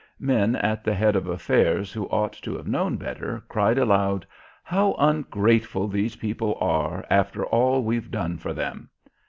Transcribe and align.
Men 0.19 0.55
at 0.55 0.83
the 0.83 0.95
head 0.95 1.15
of 1.15 1.27
affairs 1.27 1.93
who 1.93 2.07
ought 2.09 2.33
to 2.33 2.57
have 2.57 2.65
known 2.67 2.97
better 2.97 3.43
cried 3.47 3.77
aloud, 3.77 4.25
"How 4.63 4.95
ungrateful 4.97 5.87
these 5.89 6.15
people 6.15 6.57
are, 6.59 7.05
after 7.11 7.45
all 7.45 7.83
we've 7.83 8.09
done 8.09 8.39
for 8.39 8.51
them!" 8.51 8.89